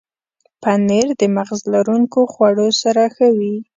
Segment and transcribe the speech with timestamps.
[0.61, 3.55] پنېر د مغز لرونکو خوړو سره ښه وي.